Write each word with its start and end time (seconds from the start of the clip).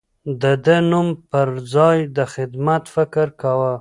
ده 0.41 0.51
د 0.65 0.67
نوم 0.89 1.07
پر 1.31 1.47
ځای 1.73 1.97
د 2.17 2.19
خدمت 2.33 2.83
فکر 2.95 3.27
کاوه. 3.41 3.69